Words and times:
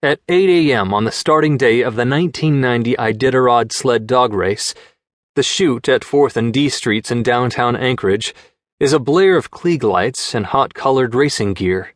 At 0.00 0.20
8 0.28 0.70
a.m. 0.70 0.94
on 0.94 1.02
the 1.02 1.10
starting 1.10 1.56
day 1.56 1.80
of 1.80 1.96
the 1.96 2.06
1990 2.06 2.94
Iditarod 2.94 3.72
sled 3.72 4.06
dog 4.06 4.32
race, 4.32 4.72
the 5.34 5.42
chute 5.42 5.88
at 5.88 6.02
4th 6.02 6.36
and 6.36 6.54
D 6.54 6.68
Streets 6.68 7.10
in 7.10 7.24
downtown 7.24 7.74
Anchorage 7.74 8.32
is 8.78 8.92
a 8.92 9.00
blare 9.00 9.36
of 9.36 9.50
Klieg 9.50 9.82
lights 9.82 10.36
and 10.36 10.46
hot 10.46 10.72
colored 10.72 11.16
racing 11.16 11.54
gear. 11.54 11.94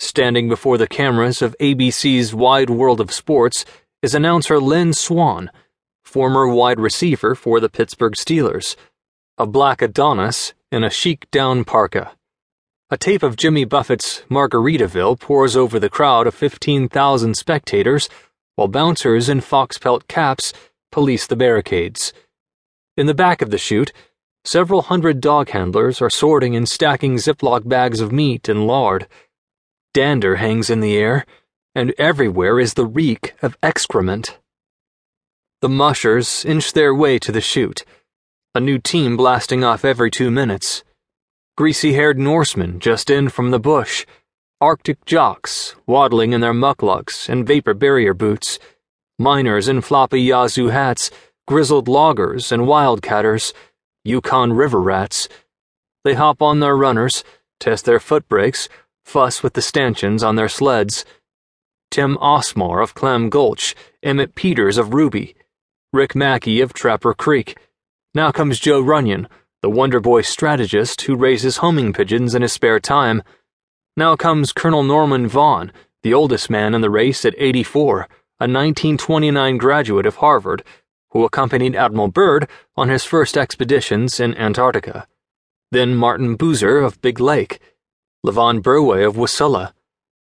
Standing 0.00 0.48
before 0.48 0.76
the 0.76 0.88
cameras 0.88 1.40
of 1.40 1.54
ABC's 1.60 2.34
Wide 2.34 2.68
World 2.68 3.00
of 3.00 3.12
Sports 3.12 3.64
is 4.02 4.12
announcer 4.12 4.58
Lynn 4.58 4.92
Swann, 4.92 5.52
former 6.02 6.48
wide 6.48 6.80
receiver 6.80 7.36
for 7.36 7.60
the 7.60 7.68
Pittsburgh 7.68 8.14
Steelers, 8.14 8.74
a 9.38 9.46
black 9.46 9.82
Adonis 9.82 10.52
in 10.72 10.82
a 10.82 10.90
chic 10.90 11.30
down 11.30 11.64
parka. 11.64 12.10
A 12.92 12.98
tape 12.98 13.22
of 13.22 13.36
Jimmy 13.36 13.64
Buffett's 13.64 14.24
Margaritaville 14.28 15.20
pours 15.20 15.54
over 15.54 15.78
the 15.78 15.88
crowd 15.88 16.26
of 16.26 16.34
15,000 16.34 17.36
spectators, 17.36 18.08
while 18.56 18.66
bouncers 18.66 19.28
in 19.28 19.40
fox 19.42 19.78
pelt 19.78 20.08
caps 20.08 20.52
police 20.90 21.24
the 21.24 21.36
barricades. 21.36 22.12
In 22.96 23.06
the 23.06 23.14
back 23.14 23.42
of 23.42 23.50
the 23.50 23.58
chute, 23.58 23.92
several 24.44 24.82
hundred 24.82 25.20
dog 25.20 25.50
handlers 25.50 26.02
are 26.02 26.10
sorting 26.10 26.56
and 26.56 26.68
stacking 26.68 27.14
Ziploc 27.14 27.68
bags 27.68 28.00
of 28.00 28.10
meat 28.10 28.48
and 28.48 28.66
lard. 28.66 29.06
Dander 29.94 30.36
hangs 30.36 30.68
in 30.68 30.80
the 30.80 30.96
air, 30.96 31.24
and 31.76 31.94
everywhere 31.96 32.58
is 32.58 32.74
the 32.74 32.86
reek 32.86 33.34
of 33.40 33.56
excrement. 33.62 34.40
The 35.60 35.68
mushers 35.68 36.44
inch 36.44 36.72
their 36.72 36.92
way 36.92 37.20
to 37.20 37.30
the 37.30 37.40
chute, 37.40 37.84
a 38.52 38.58
new 38.58 38.80
team 38.80 39.16
blasting 39.16 39.62
off 39.62 39.84
every 39.84 40.10
two 40.10 40.32
minutes 40.32 40.82
greasy 41.60 41.92
haired 41.92 42.18
Norsemen 42.18 42.80
just 42.80 43.10
in 43.10 43.28
from 43.28 43.50
the 43.50 43.60
bush, 43.60 44.06
Arctic 44.62 45.04
jocks 45.04 45.74
waddling 45.86 46.32
in 46.32 46.40
their 46.40 46.54
mukluks 46.54 47.28
and 47.28 47.46
vapor 47.46 47.74
barrier 47.74 48.14
boots, 48.14 48.58
miners 49.18 49.68
in 49.68 49.82
floppy 49.82 50.22
Yazoo 50.22 50.68
hats, 50.68 51.10
grizzled 51.46 51.86
loggers 51.86 52.50
and 52.50 52.62
wildcatters, 52.62 53.52
Yukon 54.06 54.54
river 54.54 54.80
rats. 54.80 55.28
They 56.02 56.14
hop 56.14 56.40
on 56.40 56.60
their 56.60 56.74
runners, 56.74 57.24
test 57.58 57.84
their 57.84 58.00
foot 58.00 58.26
brakes, 58.26 58.70
fuss 59.04 59.42
with 59.42 59.52
the 59.52 59.60
stanchions 59.60 60.22
on 60.22 60.36
their 60.36 60.48
sleds. 60.48 61.04
Tim 61.90 62.16
Osmar 62.22 62.82
of 62.82 62.94
Clam 62.94 63.28
Gulch, 63.28 63.74
Emmitt 64.02 64.34
Peters 64.34 64.78
of 64.78 64.94
Ruby, 64.94 65.36
Rick 65.92 66.14
Mackey 66.14 66.62
of 66.62 66.72
Trapper 66.72 67.12
Creek. 67.12 67.58
Now 68.14 68.32
comes 68.32 68.58
Joe 68.58 68.82
Runyan 68.82 69.26
the 69.62 69.70
Wonder 69.70 70.00
Boy 70.00 70.22
strategist 70.22 71.02
who 71.02 71.14
raises 71.14 71.58
homing 71.58 71.92
pigeons 71.92 72.34
in 72.34 72.42
his 72.42 72.52
spare 72.52 72.80
time. 72.80 73.22
Now 73.96 74.16
comes 74.16 74.52
Colonel 74.52 74.82
Norman 74.82 75.28
Vaughan, 75.28 75.70
the 76.02 76.14
oldest 76.14 76.48
man 76.48 76.74
in 76.74 76.80
the 76.80 76.88
race 76.88 77.24
at 77.24 77.34
84, 77.36 78.00
a 78.40 78.48
1929 78.48 79.58
graduate 79.58 80.06
of 80.06 80.16
Harvard, 80.16 80.64
who 81.10 81.24
accompanied 81.24 81.76
Admiral 81.76 82.08
Byrd 82.08 82.48
on 82.76 82.88
his 82.88 83.04
first 83.04 83.36
expeditions 83.36 84.18
in 84.18 84.34
Antarctica. 84.36 85.06
Then 85.70 85.94
Martin 85.94 86.38
Buser 86.38 86.82
of 86.84 87.00
Big 87.02 87.20
Lake, 87.20 87.60
Lavon 88.26 88.62
Barve 88.62 89.06
of 89.06 89.16
Wasilla, 89.16 89.72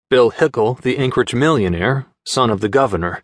Bill 0.09 0.31
Hickel, 0.31 0.81
the 0.81 0.97
Anchorage 0.97 1.33
millionaire, 1.33 2.08
son 2.25 2.49
of 2.49 2.59
the 2.59 2.69
governor, 2.69 3.23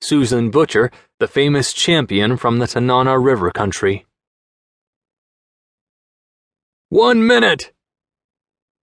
Susan 0.00 0.50
Butcher, 0.50 0.90
the 1.18 1.26
famous 1.26 1.72
champion 1.72 2.36
from 2.36 2.58
the 2.58 2.66
Tanana 2.66 3.18
River 3.18 3.50
country. 3.50 4.05
One 6.88 7.26
minute! 7.26 7.72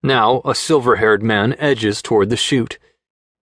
Now, 0.03 0.41
a 0.43 0.53
silver 0.53 0.97
haired 0.97 1.23
man 1.23 1.55
edges 1.57 2.01
toward 2.01 2.29
the 2.29 2.35
chute. 2.35 2.77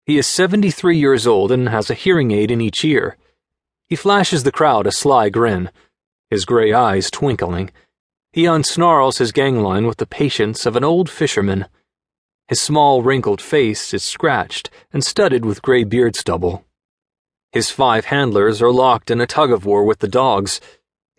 He 0.04 0.18
is 0.18 0.26
73 0.26 0.98
years 0.98 1.26
old 1.26 1.50
and 1.50 1.70
has 1.70 1.88
a 1.88 1.94
hearing 1.94 2.30
aid 2.30 2.50
in 2.50 2.60
each 2.60 2.84
ear. 2.84 3.16
He 3.88 3.96
flashes 3.96 4.42
the 4.42 4.52
crowd 4.52 4.86
a 4.86 4.92
sly 4.92 5.30
grin, 5.30 5.70
his 6.28 6.44
gray 6.44 6.74
eyes 6.74 7.10
twinkling. 7.10 7.70
He 8.32 8.44
unsnarls 8.44 9.16
his 9.16 9.32
gangline 9.32 9.86
with 9.86 9.96
the 9.96 10.04
patience 10.04 10.66
of 10.66 10.76
an 10.76 10.84
old 10.84 11.08
fisherman. 11.08 11.64
His 12.46 12.60
small, 12.60 13.02
wrinkled 13.02 13.40
face 13.40 13.94
is 13.94 14.02
scratched 14.02 14.68
and 14.92 15.02
studded 15.02 15.46
with 15.46 15.62
gray 15.62 15.84
beard 15.84 16.16
stubble. 16.16 16.66
His 17.50 17.70
five 17.70 18.04
handlers 18.04 18.60
are 18.60 18.70
locked 18.70 19.10
in 19.10 19.22
a 19.22 19.26
tug 19.26 19.50
of 19.50 19.64
war 19.64 19.84
with 19.84 20.00
the 20.00 20.08
dogs. 20.08 20.60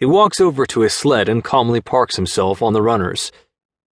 He 0.01 0.07
walks 0.07 0.41
over 0.41 0.65
to 0.65 0.79
his 0.79 0.95
sled 0.95 1.29
and 1.29 1.43
calmly 1.43 1.79
parks 1.79 2.15
himself 2.15 2.63
on 2.63 2.73
the 2.73 2.81
runners. 2.81 3.31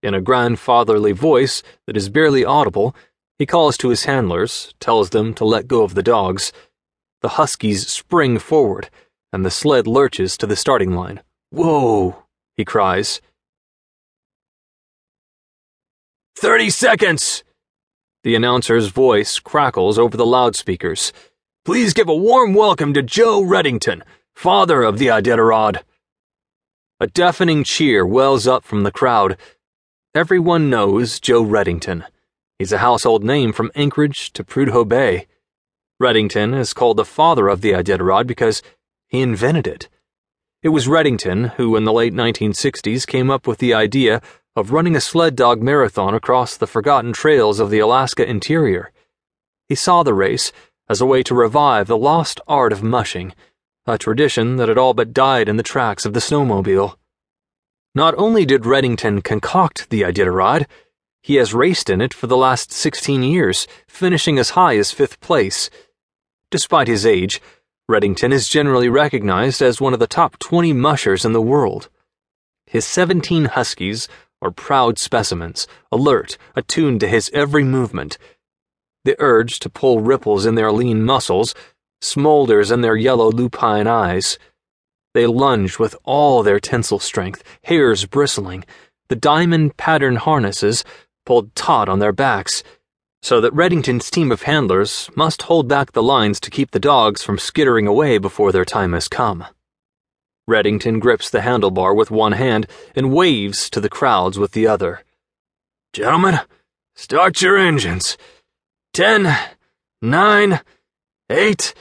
In 0.02 0.14
a 0.14 0.20
grandfatherly 0.20 1.14
voice 1.14 1.64
that 1.88 1.96
is 1.96 2.10
barely 2.10 2.44
audible, 2.44 2.94
he 3.40 3.46
calls 3.46 3.78
to 3.78 3.88
his 3.88 4.04
handlers, 4.04 4.74
tells 4.82 5.12
them 5.12 5.34
to 5.36 5.46
let 5.46 5.66
go 5.66 5.82
of 5.82 5.96
the 5.96 6.04
dogs. 6.04 6.52
The 7.22 7.40
huskies 7.40 7.88
spring 7.88 8.38
forward, 8.38 8.90
and 9.32 9.46
the 9.46 9.50
sled 9.50 9.88
lurches 9.88 10.36
to 10.40 10.46
the 10.46 10.58
starting 10.58 10.92
line. 10.92 11.22
Whoa, 11.52 12.26
he 12.58 12.66
cries. 12.66 13.22
Thirty 16.36 16.70
seconds! 16.70 17.46
The 18.26 18.36
announcer's 18.36 18.88
voice 18.88 19.40
crackles 19.40 19.98
over 19.98 20.18
the 20.18 20.26
loudspeakers. 20.26 21.14
Please 21.64 21.94
give 21.94 22.10
a 22.10 22.16
warm 22.16 22.54
welcome 22.54 22.94
to 22.94 23.02
Joe 23.02 23.42
Redington, 23.42 24.02
father 24.34 24.84
of 24.84 25.00
the 25.00 25.08
Iditarod. 25.08 25.80
A 27.04 27.08
deafening 27.08 27.66
cheer 27.66 28.06
wells 28.06 28.48
up 28.48 28.64
from 28.64 28.84
the 28.84 28.92
crowd. 28.92 29.36
Everyone 30.16 30.70
knows 30.70 31.20
Joe 31.20 31.44
Redington. 31.44 32.06
He's 32.58 32.72
a 32.72 32.78
household 32.78 33.26
name 33.26 33.52
from 33.52 33.74
Anchorage 33.76 34.32
to 34.32 34.42
Prudhoe 34.46 34.88
Bay. 34.88 35.28
Redington 36.02 36.58
is 36.58 36.72
called 36.72 36.96
the 36.96 37.04
father 37.04 37.50
of 37.50 37.60
the 37.60 37.72
Iditarod 37.72 38.26
because 38.26 38.62
he 39.10 39.20
invented 39.20 39.68
it. 39.68 39.90
It 40.62 40.70
was 40.70 40.88
Redington 40.88 41.56
who, 41.56 41.76
in 41.76 41.84
the 41.84 41.92
late 41.92 42.14
1960s, 42.14 43.06
came 43.06 43.30
up 43.30 43.48
with 43.48 43.58
the 43.58 43.74
idea 43.74 44.22
of 44.56 44.72
running 44.72 44.96
a 44.96 45.02
sled 45.02 45.36
dog 45.36 45.62
marathon 45.62 46.16
across 46.16 46.56
the 46.56 46.68
forgotten 46.68 47.12
trails 47.12 47.60
of 47.60 47.70
the 47.70 47.80
Alaska 47.80 48.26
interior. 48.26 48.94
He 49.68 49.76
saw 49.76 50.04
the 50.04 50.14
race 50.14 50.54
as 50.88 51.02
a 51.02 51.06
way 51.06 51.22
to 51.24 51.36
revive 51.36 51.88
the 51.88 51.98
lost 51.98 52.40
art 52.48 52.72
of 52.72 52.82
mushing 52.82 53.34
a 53.86 53.98
tradition 53.98 54.56
that 54.56 54.70
had 54.70 54.78
all 54.78 54.94
but 54.94 55.14
died 55.14 55.50
in 55.50 55.58
the 55.58 55.64
tracks 55.64 56.06
of 56.06 56.14
the 56.14 56.22
snowmobile. 56.22 56.96
Not 57.94 58.16
only 58.18 58.46
did 58.46 58.64
Redington 58.64 59.24
concoct 59.24 59.90
the 59.90 60.02
Iditarod, 60.02 60.66
he 61.22 61.36
has 61.36 61.54
raced 61.54 61.90
in 61.90 62.02
it 62.02 62.14
for 62.14 62.28
the 62.28 62.38
last 62.38 62.72
16 62.72 63.24
years, 63.24 63.68
finishing 63.88 64.38
as 64.38 64.52
high 64.52 64.78
as 64.78 64.92
fifth 64.92 65.20
place. 65.20 65.70
Despite 66.50 66.88
his 66.88 67.06
age, 67.06 67.42
Redington 67.90 68.32
is 68.32 68.48
generally 68.48 68.88
recognized 68.88 69.62
as 69.62 69.82
one 69.82 69.94
of 69.94 70.00
the 70.00 70.08
top 70.08 70.40
20 70.40 70.72
mushers 70.74 71.26
in 71.26 71.34
the 71.34 71.42
world. 71.42 71.90
His 72.66 72.86
17 72.86 73.46
huskies 73.46 74.08
are 74.42 74.52
proud 74.52 74.98
specimens, 74.98 75.68
alert, 75.92 76.38
attuned 76.56 77.02
to 77.02 77.08
his 77.08 77.30
every 77.34 77.64
movement. 77.64 78.18
The 79.04 79.18
urge 79.20 79.60
to 79.60 79.70
pull 79.70 80.00
ripples 80.00 80.46
in 80.46 80.56
their 80.56 80.72
lean 80.72 81.04
muscles 81.04 81.54
smolders 82.04 82.72
in 82.72 82.82
their 82.82 82.96
yellow 82.96 83.32
lupine 83.32 83.88
eyes. 83.88 84.38
They 85.14 85.26
lunge 85.26 85.80
with 85.80 85.96
all 86.04 86.44
their 86.44 86.60
tensile 86.60 87.00
strength, 87.00 87.44
hairs 87.64 88.06
bristling, 88.06 88.66
the 89.08 89.16
diamond 89.16 89.78
pattern 89.78 90.18
harnesses 90.18 90.84
pulled 91.26 91.56
taut 91.56 91.88
on 91.88 92.00
their 92.00 92.12
backs, 92.12 92.64
so 93.22 93.40
that 93.40 93.54
Redington's 93.54 94.12
team 94.12 94.32
of 94.32 94.44
handlers 94.44 95.10
must 95.16 95.44
hold 95.44 95.68
back 95.68 95.92
the 95.92 96.04
lines 96.04 96.40
to 96.42 96.52
keep 96.52 96.72
the 96.72 96.80
dogs 96.80 97.24
from 97.24 97.40
skittering 97.40 97.88
away 97.88 98.18
before 98.18 98.52
their 98.52 98.66
time 98.66 98.94
has 98.94 99.08
come. 99.08 99.46
Redington 100.50 101.00
grips 101.00 101.30
the 101.30 101.40
handlebar 101.40 101.96
with 101.96 102.12
one 102.12 102.34
hand 102.34 102.68
and 102.96 103.14
waves 103.14 103.70
to 103.70 103.80
the 103.80 103.90
crowds 103.90 104.38
with 104.38 104.52
the 104.52 104.68
other. 104.68 105.04
Gentlemen, 105.94 106.40
start 106.96 107.42
your 107.42 107.58
engines. 107.58 108.18
Ten, 108.94 109.38
nine, 110.02 110.60
eight, 111.30 111.74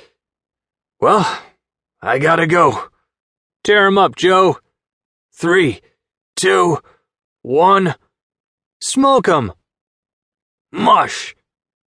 well, 1.03 1.43
I 2.01 2.21
gotta 2.21 2.47
go. 2.47 2.89
Tear 3.65 3.89
him 3.89 3.99
up, 3.99 4.15
Joe. 4.15 4.61
Three, 5.33 5.81
two, 6.37 6.79
one. 7.43 7.97
Smoke 8.81 9.29
'em. 9.29 9.53
Mush, 10.71 11.35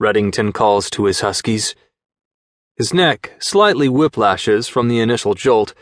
Redington 0.00 0.54
calls 0.54 0.88
to 0.90 1.06
his 1.06 1.22
huskies. 1.22 1.74
His 2.76 2.94
neck 2.94 3.32
slightly 3.40 3.88
whiplashes 3.88 4.70
from 4.70 4.86
the 4.86 5.00
initial 5.00 5.34
jolt. 5.34 5.74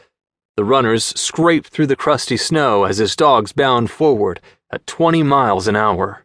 The 0.56 0.64
runners 0.64 1.04
scrape 1.04 1.66
through 1.66 1.88
the 1.88 1.96
crusty 1.96 2.38
snow 2.38 2.84
as 2.84 2.96
his 2.96 3.14
dogs 3.14 3.52
bound 3.52 3.90
forward 3.90 4.40
at 4.72 4.86
20 4.86 5.22
miles 5.22 5.68
an 5.68 5.76
hour. 5.76 6.24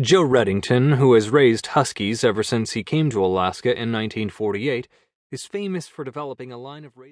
Joe 0.00 0.24
Redington, 0.24 0.96
who 0.96 1.14
has 1.14 1.30
raised 1.30 1.68
huskies 1.68 2.24
ever 2.24 2.42
since 2.42 2.72
he 2.72 2.82
came 2.82 3.10
to 3.10 3.24
Alaska 3.24 3.68
in 3.68 3.92
1948, 3.92 4.88
is 5.30 5.46
famous 5.46 5.86
for 5.86 6.02
developing 6.02 6.50
a 6.50 6.58
line 6.58 6.84
of 6.84 6.96
race. 6.96 7.02